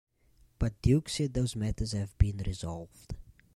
But 0.57 0.81
Duke 0.81 1.09
said 1.09 1.35
those 1.35 1.55
matters 1.55 1.91
have 1.91 2.17
been 2.17 2.39
resolved. 2.39 3.13